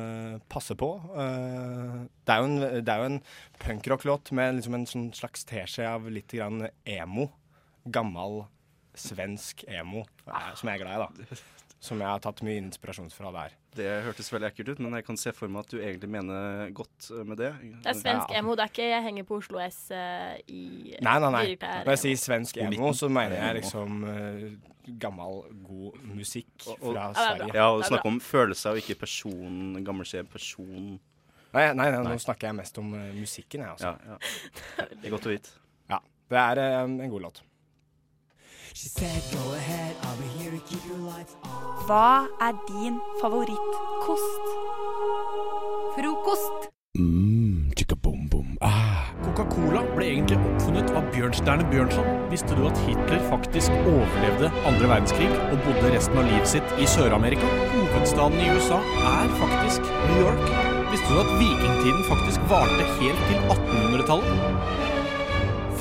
passer 0.52 0.76
på. 0.76 0.90
Det 1.14 2.34
er 2.34 2.42
jo 2.42 2.50
en, 2.50 2.58
det 2.84 2.92
er 2.92 3.00
jo 3.00 3.12
en 3.14 3.23
punkrock-låt 3.64 4.32
med 4.37 4.58
liksom 4.58 4.76
en 4.76 4.88
sånn 4.90 5.08
slags 5.16 5.49
teskje 5.49 5.88
av 5.88 6.11
litt 6.12 6.37
grann 6.37 6.66
emo. 6.84 7.30
Gammel 7.88 8.44
svensk 8.94 9.64
emo, 9.68 10.04
som 10.54 10.68
jeg 10.70 10.78
er 10.78 10.84
glad 10.84 10.94
i, 10.94 11.25
da. 11.25 11.40
Som 11.85 12.00
jeg 12.00 12.09
har 12.09 12.21
tatt 12.25 12.38
mye 12.47 12.57
inspirasjon 12.62 13.11
fra 13.12 13.29
der. 13.35 13.53
Det 13.76 13.88
hørtes 14.07 14.31
veldig 14.33 14.47
ekkelt 14.49 14.69
ut, 14.73 14.79
men 14.81 14.95
jeg 14.97 15.05
kan 15.05 15.19
se 15.21 15.33
for 15.37 15.50
meg 15.53 15.67
at 15.67 15.73
du 15.75 15.81
egentlig 15.83 16.09
mener 16.09 16.71
godt 16.73 17.11
eh, 17.12 17.25
med 17.29 17.37
det. 17.43 17.50
Det 17.83 17.91
er 17.93 17.99
svensk 17.99 18.31
Ja. 18.33 18.38
emo. 18.41 18.55
Det 18.57 18.64
er 18.64 18.71
ikke 18.73 18.87
jeg 18.88 19.03
henger 19.05 19.26
på 19.29 19.37
Oslo 19.43 19.61
S 19.61 19.81
eh, 19.93 20.38
i 20.49 20.62
Nei, 21.05 21.17
nei, 21.21 21.31
nei. 21.35 21.43
Når 21.61 21.91
jeg 21.93 22.03
sier 22.07 22.23
svensk 22.23 22.57
emo, 22.64 22.93
så 22.97 23.11
mener 23.12 23.37
jeg 23.37 23.59
liksom 23.61 23.99
eh, 24.09 24.47
gammel, 25.03 25.43
god 25.67 26.00
musikk 26.14 26.49
Og- 26.71 26.79
og- 26.81 26.95
fra 26.95 27.05
er. 27.11 27.14
Sverige. 27.21 27.55
Ja, 27.55 27.67
og 27.75 27.85
snakke 27.85 28.07
om 28.14 28.21
følelser 28.21 28.71
og 28.71 28.81
ikke 28.81 28.99
person, 29.05 29.85
gammelskjeb 29.85 30.31
person. 30.33 30.99
Nei, 31.55 31.67
nei, 31.75 31.91
nei, 31.91 32.00
Nei. 32.03 32.14
nå 32.14 32.19
snakker 32.19 32.49
jeg 32.49 32.55
mest 32.62 32.79
om 32.81 32.88
musikken, 33.14 33.61
jeg, 33.61 33.69
altså. 33.76 33.93
Ja, 33.93 34.17
ja. 34.17 34.87
Det 34.88 35.05
er 35.05 35.11
godt 35.12 35.26
å 35.29 35.35
vite. 35.37 35.53
Ja, 35.91 35.99
det 36.33 36.38
er 36.41 36.85
en 36.85 36.97
god 37.11 37.21
låt. 37.29 37.43
Hva 41.87 42.26
er 42.43 42.54
din 42.66 42.97
favorittkost? 43.21 44.49
Frokost. 45.95 46.66
Coca-Cola 49.23 49.85
ble 49.95 50.09
egentlig 50.09 50.40
oppfunnet 50.50 50.90
av 50.90 51.07
Bjørnstjerne 51.14 51.69
Bjørnson. 51.71 52.09
Visste 52.33 52.59
du 52.59 52.64
at 52.66 52.81
Hitler 52.88 53.23
faktisk 53.31 53.71
overlevde 53.85 54.50
andre 54.66 54.90
verdenskrig 54.90 55.31
og 55.52 55.62
bodde 55.69 55.93
resten 55.95 56.19
av 56.19 56.26
livet 56.33 56.50
sitt 56.57 56.75
i 56.83 56.88
Sør-Amerika? 56.97 57.47
Hovedstaden 57.76 58.43
i 58.43 58.50
USA 58.57 58.81
er 59.12 59.38
faktisk 59.38 59.87
New 60.09 60.19
York. 60.25 60.50
Visste 60.90 61.14
du 61.14 61.23
at 61.23 61.31
vikingtiden 61.38 62.02
faktisk 62.11 62.50
varte 62.50 62.90
helt 62.99 63.23
til 63.31 63.38
1800-tallet? 63.54 64.93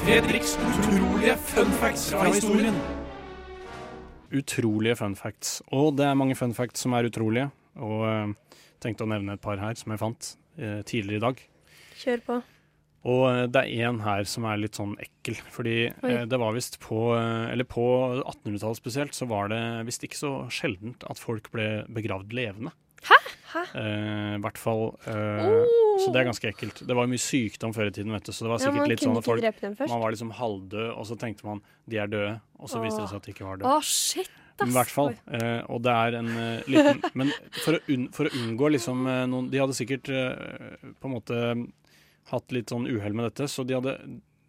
Fredriks 0.04 0.58
utrolige 0.60 1.34
fun 1.48 1.70
facts 1.80 2.10
fra 2.12 2.26
historien. 2.28 2.76
Utrolige 4.36 4.98
fun 5.00 5.14
facts. 5.16 5.62
Og 5.72 5.94
det 5.96 6.10
er 6.10 6.18
mange 6.20 6.36
fun 6.36 6.52
facts 6.58 6.84
som 6.84 6.96
er 6.98 7.08
utrolige. 7.08 7.46
Og 7.80 8.04
jeg 8.04 8.34
tenkte 8.84 9.08
å 9.08 9.12
nevne 9.14 9.38
et 9.38 9.44
par 9.44 9.62
her 9.62 9.80
som 9.80 9.94
jeg 9.94 10.02
fant 10.02 10.34
eh, 10.60 10.82
tidligere 10.84 11.22
i 11.22 11.24
dag. 11.24 11.46
Kjør 12.02 12.26
på. 12.28 12.38
Og 13.14 13.24
eh, 13.30 13.46
det 13.56 13.64
er 13.64 13.88
en 13.88 14.04
her 14.04 14.28
som 14.28 14.50
er 14.52 14.60
litt 14.60 14.76
sånn 14.80 14.98
ekkel. 15.00 15.40
Fordi 15.56 15.78
Oi. 15.88 16.12
eh, 16.12 16.26
det 16.28 16.40
var 16.42 16.56
visst 16.58 16.82
på 16.84 17.00
eh, 17.16 17.48
Eller 17.54 17.68
på 17.68 17.88
1800-tallet 18.26 18.84
spesielt, 18.84 19.16
så 19.16 19.28
var 19.32 19.56
det 19.56 19.64
visst 19.88 20.04
ikke 20.04 20.20
så 20.20 20.34
sjeldent 20.52 21.08
at 21.08 21.22
folk 21.22 21.48
ble 21.56 21.86
begravd 21.96 22.36
levende. 22.36 22.76
Hæ? 23.54 23.64
Eh, 23.80 24.36
I 24.38 24.42
hvert 24.44 24.60
fall 24.62 24.86
Oh. 25.14 26.00
Så 26.02 26.12
det 26.14 26.24
er 26.24 26.26
ganske 26.26 26.50
ekkelt. 26.50 26.80
Det 26.88 26.96
var 26.98 27.06
jo 27.06 27.12
mye 27.12 27.22
sykdom 27.22 27.74
før 27.76 27.90
i 27.92 27.94
tiden, 27.94 28.14
vet 28.16 28.26
du. 28.26 28.32
Så 28.34 28.46
det 28.46 28.52
var 28.52 28.62
sikkert 28.62 28.82
man 28.82 28.90
litt 28.90 29.04
sånn 29.04 29.20
at 29.20 29.28
folk. 29.28 29.44
Man 29.84 30.02
var 30.02 30.16
liksom 30.16 30.32
halvdød, 30.34 30.88
og 30.90 31.06
så 31.06 31.18
tenkte 31.22 31.46
man 31.46 31.62
de 31.90 32.00
er 32.02 32.10
døde. 32.10 32.32
Og 32.58 32.72
så 32.72 32.82
viste 32.82 33.04
det 33.04 33.12
seg 33.12 33.20
at 33.22 33.28
de 33.28 33.36
ikke 33.36 33.46
var 33.46 33.62
døde. 33.62 33.70
Oh, 33.70 33.84
shit, 33.86 34.32
ass. 34.58 34.66
I 34.66 34.74
hvert 34.74 34.94
fall. 34.94 35.14
Uh, 35.30 35.62
og 35.70 35.84
det 35.86 35.94
er 35.94 36.18
en 36.20 36.32
uh, 36.34 36.68
liten 36.70 37.02
Men 37.20 37.32
for 37.62 37.78
å, 37.78 37.84
unn, 37.94 38.10
for 38.16 38.30
å 38.30 38.34
unngå 38.42 38.72
liksom 38.76 39.06
uh, 39.06 39.24
noen 39.30 39.50
De 39.54 39.62
hadde 39.62 39.78
sikkert 39.78 40.10
på 40.10 41.10
en 41.10 41.14
måte 41.14 41.40
hatt 42.32 42.54
litt 42.56 42.72
sånn 42.72 42.86
uhell 42.88 43.16
med 43.18 43.28
dette, 43.28 43.50
så 43.52 43.66
de 43.68 43.76
hadde 43.76 43.98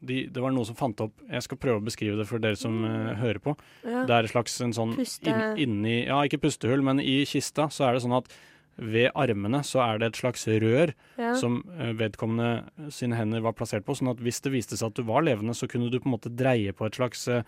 de, 0.05 0.19
det 0.29 0.43
var 0.43 0.53
noen 0.53 0.67
som 0.69 0.77
fant 0.77 0.99
opp 1.01 1.23
Jeg 1.31 1.45
skal 1.47 1.59
prøve 1.61 1.81
å 1.81 1.85
beskrive 1.85 2.19
det 2.21 2.27
for 2.29 2.43
dere 2.43 2.59
som 2.61 2.77
uh, 2.85 3.15
hører 3.21 3.41
på. 3.43 3.55
Ja. 3.85 4.05
Det 4.09 4.17
er 4.17 4.27
et 4.29 4.35
slags 4.35 4.57
en 4.65 4.75
sånn 4.77 4.97
Puste- 4.99 5.33
inn, 5.33 5.45
inni 5.65 5.97
Ja, 6.05 6.21
ikke 6.27 6.43
pustehull, 6.45 6.85
men 6.85 7.01
i 7.03 7.23
kista 7.29 7.71
så 7.73 7.89
er 7.89 7.97
det 7.97 8.05
sånn 8.05 8.17
at 8.19 8.29
ved 8.78 9.11
armene 9.14 9.61
så 9.64 9.81
er 9.85 9.99
det 10.02 10.07
et 10.12 10.19
slags 10.23 10.47
rør 10.49 10.93
Ja. 11.19 11.35
som 11.38 11.61
eh, 11.78 11.93
vedkommende 11.95 12.90
sine 12.90 13.14
hender 13.16 13.40
var 13.45 13.52
plassert 13.54 13.85
på. 13.87 13.95
Sånn 13.95 14.11
at 14.11 14.19
hvis 14.25 14.40
det 14.43 14.52
viste 14.52 14.76
seg 14.76 14.88
at 14.90 14.95
du 14.99 15.02
var 15.07 15.23
levende, 15.23 15.54
så 15.54 15.69
kunne 15.71 15.90
du 15.90 16.00
på 16.00 16.09
en 16.11 16.16
måte 16.16 16.33
dreie 16.35 16.73
på 16.75 16.87
et 16.87 16.95
slags 16.99 17.26
eh, 17.28 17.43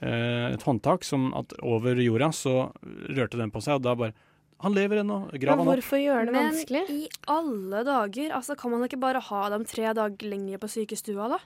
eh, 0.00 0.52
et 0.54 0.62
håndtak 0.64 1.04
som 1.04 1.32
at 1.36 1.52
over 1.62 1.94
jorda 2.00 2.30
så 2.32 2.70
rørte 3.10 3.36
den 3.40 3.50
på 3.52 3.60
seg, 3.64 3.76
og 3.80 3.82
da 3.82 3.94
bare 3.94 4.14
Han 4.64 4.72
lever 4.72 5.00
ennå! 5.02 5.16
Grav 5.42 5.58
han 5.58 5.66
opp. 5.66 5.74
hvorfor 5.74 5.98
gjøre 6.00 6.26
det 6.26 6.32
Men 6.32 6.46
vanskelig? 6.54 6.82
i 6.88 7.08
alle 7.28 7.82
dager, 7.84 8.30
altså 8.32 8.56
kan 8.56 8.70
man 8.70 8.84
ikke 8.86 9.00
bare 9.02 9.20
ha 9.20 9.48
dem 9.50 9.64
tre 9.68 9.90
dager 9.92 10.28
lenger 10.30 10.58
på 10.62 10.68
sykestua, 10.70 11.26
da? 11.28 11.38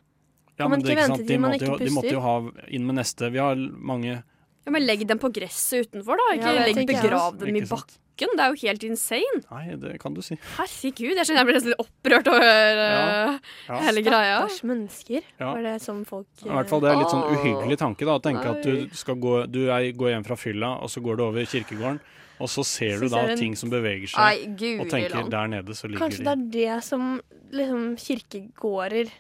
Ja, 0.58 0.68
men 0.68 0.82
det, 0.82 0.92
ikke 0.94 1.06
sant? 1.08 1.26
De, 1.26 1.38
man 1.38 1.52
måtte 1.54 1.66
jo, 1.66 1.78
de 1.78 1.90
måtte 1.94 2.12
jo 2.12 2.20
ha 2.20 2.34
inn 2.68 2.84
med 2.87 2.98
neste. 3.00 3.30
Vi 3.32 3.38
har 3.38 3.56
mange 3.56 4.22
Ja, 4.66 4.70
Men 4.70 4.84
legg 4.87 5.06
dem 5.08 5.18
på 5.18 5.30
gresset 5.32 5.88
utenfor, 5.88 6.18
da. 6.20 6.28
Ikke 6.37 6.52
Ja, 6.54 6.66
legg 6.68 6.87
begrav 6.87 7.38
dem 7.38 7.48
i 7.56 7.60
Ikke 7.62 7.70
bakken. 8.18 8.37
Det 8.37 8.44
er 8.44 8.52
jo 8.54 8.66
helt 8.66 8.84
insane. 8.88 9.42
Nei, 9.50 9.76
det 9.76 10.00
kan 10.02 10.14
du 10.14 10.20
si. 10.22 10.37
Herregud, 10.56 11.14
jeg 11.16 11.26
skjønner 11.26 11.38
jeg 11.38 11.46
blir 11.46 11.54
nesten 11.58 11.72
litt 11.72 11.82
opprørt 11.84 12.28
over 12.28 12.42
Ja. 12.42 13.34
eh, 13.34 13.38
Ja. 13.68 13.78
hele 13.87 14.02
greia. 14.02 14.38
Stakkars 14.48 14.62
mennesker. 14.64 15.22
Ja. 15.40 15.52
Var 15.54 15.62
det 15.62 15.82
som 15.82 16.04
folk 16.04 16.26
I 16.44 16.48
hvert 16.48 16.68
fall 16.68 16.80
Det 16.80 16.90
er 16.90 16.96
litt 16.96 17.08
sånn 17.08 17.30
uhyggelig 17.37 17.78
tanke 17.78 18.04
da, 18.04 18.18
å 18.18 18.22
tenke 18.22 18.44
at 18.50 18.62
du 18.62 18.88
skal 18.92 19.14
gå 19.16 19.50
Du 19.50 19.68
er, 19.70 19.92
går 19.92 20.10
hjem 20.10 20.25
fra 20.26 20.37
fylla, 20.37 20.82
og 20.82 20.88
så 20.88 21.00
går 21.02 21.16
du 21.16 21.22
over 21.25 21.44
kirkegården, 21.44 22.00
og 22.40 22.48
så 22.48 22.64
ser 22.64 22.96
Så 22.96 23.00
du 23.00 23.08
da 23.08 23.22
ser 23.25 23.30
en- 23.30 23.38
ting 23.38 23.54
som 23.56 23.70
beveger 23.70 24.08
seg, 24.08 24.18
Ai, 24.18 24.46
gud 24.46 24.80
og 24.80 24.88
tenker 24.88 25.14
land. 25.14 25.30
der 25.30 25.46
nede 25.48 25.75
så 25.75 25.88
ligger 25.88 26.06
Kanskje 26.08 26.25
det 26.25 26.28
er 26.28 26.76
det 26.76 26.84
som 26.84 27.20
liksom 27.52 27.96
kirkegårder 27.96 29.10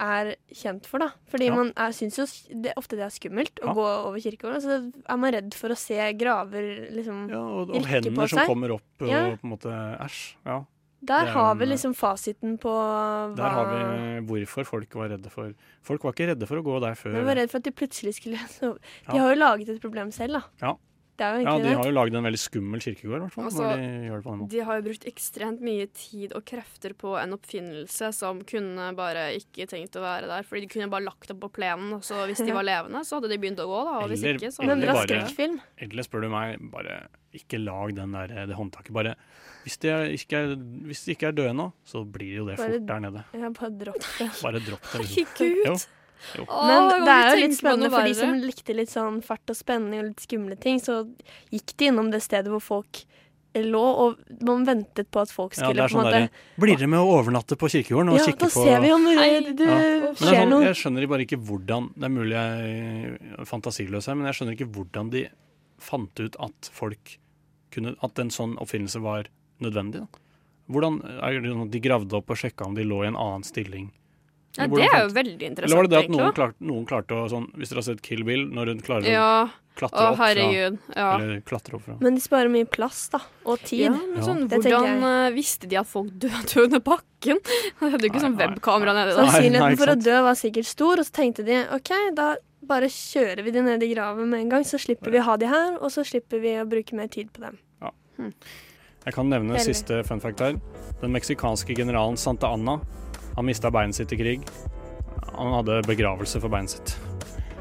er 0.00 0.32
kjent 0.52 0.86
for, 0.88 0.98
da. 1.04 1.10
Fordi 1.30 1.46
Ja. 1.50 1.54
man 1.54 1.72
er, 1.76 1.92
syns 1.92 2.16
jo 2.18 2.26
det, 2.62 2.72
ofte 2.80 2.96
det 2.96 3.04
er 3.06 3.12
skummelt 3.14 3.60
å 3.60 3.66
Ja. 3.68 3.74
gå 3.76 3.86
over 4.08 4.18
kirkegården. 4.18 4.60
Så 4.64 4.92
er 5.08 5.16
man 5.16 5.32
redd 5.32 5.54
for 5.54 5.68
å 5.68 5.76
se 5.76 5.98
graver 6.14 6.90
liksom 6.90 7.28
Ja, 7.30 7.38
og, 7.40 7.70
og 7.76 7.84
hender 7.86 8.28
som 8.28 8.46
kommer 8.46 8.72
opp, 8.74 8.82
og 9.00 9.08
på 9.08 9.44
en 9.44 9.50
måte 9.52 9.70
Æsj. 10.00 10.34
Ja. 10.46 10.64
Der 11.02 11.24
er 11.24 11.30
har 11.32 11.54
vi 11.56 11.64
liksom 11.64 11.94
fasiten 11.96 12.58
på 12.60 12.68
hva 12.68 13.34
Der 13.34 13.48
har 13.48 13.64
vi 13.72 14.20
hvorfor 14.26 14.66
folk 14.66 14.92
var 14.94 15.08
redde 15.08 15.30
for 15.30 15.54
Folk 15.82 16.02
var 16.04 16.12
ikke 16.12 16.26
redde 16.34 16.46
for 16.46 16.56
å 16.60 16.62
gå 16.62 16.78
der 16.82 16.92
før. 16.94 17.14
De 17.14 17.24
var 17.24 17.36
redde 17.36 17.48
for 17.48 17.56
at 17.56 17.64
de 17.64 17.70
plutselig 17.72 18.14
skulle 18.20 18.36
De 18.60 18.78
Ja. 19.08 19.18
har 19.22 19.34
jo 19.34 19.40
laget 19.40 19.68
et 19.70 19.80
problem 19.80 20.10
selv, 20.12 20.32
da. 20.32 20.42
Ja. 20.60 20.74
Det 21.20 21.26
er 21.26 21.34
jo 21.36 21.44
Ja, 21.44 21.54
de 21.60 21.74
har 21.76 21.84
jo 21.84 21.92
laget 21.92 22.14
en 22.16 22.24
veldig 22.24 22.38
skummel 22.40 22.80
kirkegård, 22.80 23.26
i. 23.28 23.40
Altså, 23.44 23.66
de 23.76 23.88
gjør 24.08 24.22
det 24.22 24.24
på. 24.24 24.48
De 24.54 24.60
har 24.64 24.78
jo 24.80 24.84
brukt 24.88 25.04
ekstremt 25.10 25.60
mye 25.60 25.86
tid 25.92 26.32
og 26.38 26.44
krefter 26.48 26.94
på 26.96 27.12
en 27.20 27.34
oppfinnelse 27.36 28.08
som 28.16 28.40
kunne 28.48 28.86
bare 28.96 29.26
ikke 29.36 29.66
tenkt 29.68 29.98
å 30.00 30.04
være 30.04 30.30
der. 30.30 30.46
Fordi 30.48 30.64
de 30.64 30.70
kunne 30.72 30.88
bare 30.88 31.04
lagt 31.04 31.28
det 31.28 31.36
på 31.42 31.50
plenen, 31.52 31.92
og 31.98 32.00
så 32.06 32.24
hvis 32.30 32.40
de 32.40 32.52
var 32.56 32.64
levende, 32.64 33.04
så 33.04 33.18
hadde 33.20 33.28
de 33.34 33.38
begynt 33.42 33.60
å 33.60 33.68
gå. 33.68 33.82
da, 33.84 33.98
og 34.00 34.08
hvis 34.14 34.24
Eller- 34.24 34.40
ikke, 34.40 34.52
så 34.56 34.62
eller 34.64 34.76
Men 34.80 34.94
bare- 34.94 35.06
skrekkfilm. 35.10 35.60
Egentlig 35.78 36.08
spør 36.08 36.24
du 36.24 36.28
meg, 36.32 36.70
bare 36.72 36.96
ikke 37.36 37.60
lag 37.62 37.92
den 37.94 38.12
der, 38.16 38.32
det 38.48 38.56
håndtaket. 38.56 38.92
Bare 38.96 39.14
hvis 39.62 39.76
de, 39.84 39.88
er, 39.92 40.08
ikke 40.16 40.32
er, 40.40 40.56
hvis 40.88 41.04
de 41.04 41.12
ikke 41.14 41.28
er 41.28 41.32
døde 41.36 41.52
nå, 41.54 41.68
så 41.84 42.00
blir 42.10 42.32
jo 42.40 42.46
det 42.48 42.56
Bare- 42.56 42.72
fort 42.80 42.86
der 42.88 43.00
nede. 43.04 43.24
Ja, 43.36 43.50
bare 43.60 43.70
dropp 43.84 44.00
det. 44.18 44.30
Bare 44.40 44.58
dropp 44.64 44.88
det. 44.96 45.04
Liksom. 45.04 45.26
Herregud. 45.36 45.86
Jo, 46.36 46.42
jo. 46.42 46.46
Åh, 46.48 46.66
Men 46.68 47.04
det 47.06 47.12
er 47.14 47.28
jo 47.30 47.36
litt 47.46 47.58
spennende 47.58 47.90
for 47.92 48.08
de 48.08 48.14
som 48.18 48.34
likte 48.44 48.74
litt 48.76 48.92
sånn 48.92 49.22
fart 49.24 49.52
og 49.52 49.56
spenning 49.56 50.00
og 50.02 50.10
litt 50.12 50.20
skumle 50.26 50.56
ting. 50.60 50.80
Så 50.82 51.02
gikk 51.50 51.76
de 51.76 51.90
innom 51.90 52.10
det 52.12 52.22
stedet 52.22 52.52
hvor 52.52 52.60
folk 52.62 53.04
lå, 53.54 53.82
og 53.82 54.18
man 54.46 54.62
ventet 54.64 55.08
på 55.10 55.18
at 55.24 55.30
folk 55.34 55.56
Ja, 55.56 55.64
skulle 55.64 55.74
det 55.74 55.82
er 55.82 55.88
på 55.90 55.90
en 55.90 55.96
sånn 55.96 56.04
måte 56.06 56.18
Der, 56.20 56.42
Blir 56.62 56.76
dere 56.78 56.90
med 56.92 57.00
å 57.02 57.14
overnatte 57.18 57.56
på 57.58 57.66
kirkegården 57.72 58.12
og 58.12 58.18
Ja, 58.20 58.26
kikke 58.28 58.46
da 58.46 58.50
ser 58.54 58.84
vi 58.84 58.92
om 58.94 59.06
det, 59.08 59.16
det 59.58 59.66
Ja. 59.66 59.74
Men 59.74 60.04
er 60.06 60.14
skjer 60.20 60.36
sånn, 60.38 60.50
noe. 60.52 60.62
jeg 60.68 60.78
skjønner 60.78 61.08
bare 61.10 61.24
ikke 61.26 61.38
hvordan 61.48 61.88
Det 61.96 62.04
er 62.06 62.14
mulig 62.14 62.36
jeg 62.36 63.18
er 63.40 63.44
fantasiløs 63.50 64.06
her, 64.06 64.14
men 64.20 64.26
jeg 64.30 64.38
skjønner 64.38 64.54
ikke 64.54 64.70
hvordan 64.76 65.10
de 65.10 65.24
fant 65.82 66.20
ut 66.22 66.36
at 66.46 66.70
folk 66.72 67.16
kunne 67.74 67.96
At 68.06 68.18
en 68.22 68.30
sånn 68.30 68.54
oppfinnelse 68.62 69.02
var 69.02 69.26
nødvendig. 69.60 70.06
Da. 70.06 70.22
Hvordan 70.70 71.00
er 71.20 71.40
det 71.40 71.50
sånn 71.50 71.66
at 71.66 71.70
De 71.74 71.80
gravde 71.82 72.16
opp 72.16 72.30
og 72.30 72.38
sjekka 72.38 72.66
om 72.66 72.74
de 72.78 72.84
lå 72.86 73.02
i 73.02 73.08
en 73.10 73.18
annen 73.18 73.42
stilling. 73.42 73.90
Ja, 74.58 74.66
det 74.66 74.82
er 74.82 75.02
jo 75.06 75.10
veldig 75.14 75.46
interessant. 75.46 75.70
Eller 75.70 75.76
var 75.78 75.86
det 75.86 75.90
det 75.94 75.98
at 76.04 76.10
noen, 76.10 76.26
da. 76.26 76.30
klarte, 76.34 76.60
noen 76.66 76.86
klarte 76.88 77.14
å 77.14 77.28
sånn 77.30 77.44
Hvis 77.54 77.70
dere 77.70 77.78
har 77.78 77.86
sett 77.86 78.00
Kill 78.02 78.24
Bill, 78.26 78.48
når 78.50 78.66
hun 78.72 78.80
klarer 78.82 79.06
Ja. 79.06 79.26
å 79.46 79.78
klatre 79.78 80.08
opp 80.10 80.16
fra. 80.18 80.34
Ja. 80.96 81.10
Eller 81.20 81.40
klatre 81.46 81.74
opp 81.78 81.84
fra 81.86 81.94
Men 82.00 82.16
de 82.16 82.20
sparer 82.20 82.50
mye 82.50 82.66
plass, 82.68 83.08
da. 83.12 83.20
Og 83.46 83.60
tid. 83.62 83.84
Ja, 83.86 83.90
men 83.94 84.16
Ja. 84.18 84.22
sånn, 84.26 84.48
Det 84.48 84.58
hvordan 84.64 85.04
eh, 85.06 85.30
visste 85.36 85.68
de 85.68 85.76
at 85.76 85.86
folk 85.86 86.10
døde 86.18 86.56
under 86.64 86.80
bakken? 86.80 87.38
De 87.78 87.90
hadde 87.90 88.02
jo 88.02 88.10
ikke 88.10 88.20
Nei, 88.20 88.26
sånn 88.26 88.36
webkamera 88.42 88.92
nede 88.98 89.14
da. 89.14 89.26
Sannsynligheten 89.30 89.78
for 89.78 89.86
å 89.94 89.98
dø 90.02 90.20
var 90.22 90.34
sikkert 90.34 90.66
stor, 90.66 90.98
og 90.98 91.06
så 91.06 91.12
tenkte 91.12 91.44
de 91.46 91.60
OK, 91.72 91.90
da 92.14 92.34
bare 92.66 92.90
kjører 92.90 93.42
vi 93.44 93.50
de 93.52 93.62
ned 93.62 93.82
i 93.82 93.94
graven 93.94 94.28
med 94.28 94.40
en 94.40 94.48
gang, 94.50 94.62
så 94.66 94.78
slipper 94.78 95.10
vi 95.10 95.18
å 95.18 95.22
ha 95.30 95.36
de 95.36 95.46
her, 95.46 95.78
og 95.80 95.90
så 95.90 96.02
slipper 96.04 96.40
vi 96.42 96.58
å 96.60 96.66
bruke 96.68 96.92
mer 96.94 97.06
tid 97.08 97.30
på 97.32 97.40
dem. 97.40 97.56
Jeg 99.06 99.14
kan 99.14 99.30
nevne 99.30 99.56
Heldig. 99.56 99.64
siste 99.74 100.04
fun 100.04 100.20
fact 100.20 100.40
her. 100.40 100.58
Den 101.00 101.12
meksikanske 101.14 101.74
generalen 101.74 102.18
Santa 102.20 102.50
Anna 102.52 102.80
han 103.36 103.46
mista 103.46 103.70
beinet 103.70 103.96
sitt 103.96 104.12
i 104.12 104.18
krig. 104.20 104.46
Han 105.32 105.52
hadde 105.58 105.82
begravelse 105.86 106.40
for 106.42 106.52
beinet 106.52 106.74
sitt. 106.76 106.96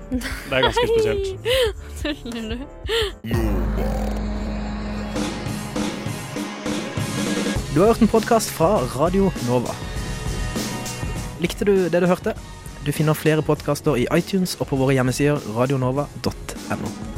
Det 0.10 0.56
er 0.58 0.66
ganske 0.66 0.88
spesielt. 0.90 1.28
Tuller 2.02 2.56
du? 2.56 2.66
Du 7.74 7.80
har 7.80 7.92
hørt 7.92 8.02
en 8.02 8.08
podkast 8.12 8.50
fra 8.50 8.80
Radio 8.98 9.30
Nova. 9.48 9.76
Likte 11.40 11.66
du 11.66 11.76
det 11.90 12.02
du 12.02 12.08
hørte? 12.10 12.34
Du 12.86 12.92
finner 12.96 13.14
flere 13.14 13.46
podkaster 13.46 14.00
i 14.00 14.08
iTunes 14.16 14.58
og 14.60 14.72
på 14.72 14.80
våre 14.80 14.98
hjemmesider 14.98 15.40
radionova.no. 15.56 17.09